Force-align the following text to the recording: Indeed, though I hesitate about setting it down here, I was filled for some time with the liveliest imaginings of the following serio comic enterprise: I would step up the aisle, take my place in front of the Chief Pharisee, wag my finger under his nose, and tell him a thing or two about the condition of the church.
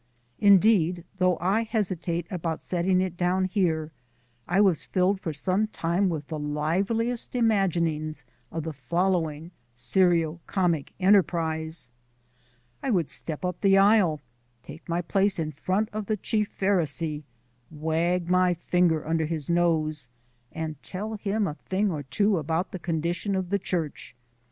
Indeed, 0.39 1.03
though 1.19 1.37
I 1.39 1.61
hesitate 1.61 2.25
about 2.31 2.63
setting 2.63 3.01
it 3.01 3.15
down 3.15 3.45
here, 3.45 3.91
I 4.47 4.59
was 4.59 4.83
filled 4.83 5.21
for 5.21 5.31
some 5.31 5.67
time 5.67 6.09
with 6.09 6.25
the 6.27 6.39
liveliest 6.39 7.35
imaginings 7.35 8.23
of 8.51 8.63
the 8.63 8.73
following 8.73 9.51
serio 9.75 10.39
comic 10.47 10.93
enterprise: 10.99 11.87
I 12.81 12.89
would 12.89 13.11
step 13.11 13.45
up 13.45 13.61
the 13.61 13.77
aisle, 13.77 14.21
take 14.63 14.89
my 14.89 15.03
place 15.03 15.37
in 15.37 15.51
front 15.51 15.87
of 15.93 16.07
the 16.07 16.17
Chief 16.17 16.49
Pharisee, 16.49 17.21
wag 17.69 18.27
my 18.27 18.55
finger 18.55 19.07
under 19.07 19.27
his 19.27 19.49
nose, 19.49 20.09
and 20.51 20.81
tell 20.81 21.13
him 21.17 21.45
a 21.45 21.53
thing 21.53 21.91
or 21.91 22.01
two 22.01 22.39
about 22.39 22.71
the 22.71 22.79
condition 22.79 23.35
of 23.35 23.51
the 23.51 23.59
church. 23.59 24.15